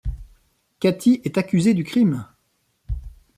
[0.79, 2.25] Katy est accusée du crime.